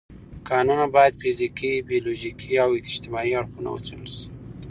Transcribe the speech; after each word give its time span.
کانونه 0.47 0.85
باید 0.93 1.15
فزیکي، 1.21 1.71
بیولوژیکي 1.89 2.51
او 2.63 2.69
اجتماعي 2.81 3.31
اړخونه 3.39 3.69
وڅېړل 3.71 4.09
شي. 4.15 4.25